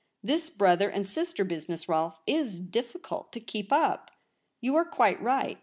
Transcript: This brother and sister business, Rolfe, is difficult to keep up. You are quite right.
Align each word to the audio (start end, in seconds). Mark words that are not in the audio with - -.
This 0.23 0.49
brother 0.49 0.89
and 0.89 1.07
sister 1.07 1.43
business, 1.43 1.87
Rolfe, 1.87 2.21
is 2.25 2.59
difficult 2.59 3.31
to 3.33 3.39
keep 3.39 3.71
up. 3.71 4.09
You 4.59 4.75
are 4.75 4.83
quite 4.83 5.21
right. 5.21 5.59